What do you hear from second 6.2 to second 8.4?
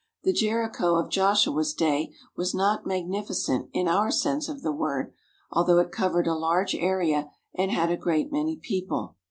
a large area and had a great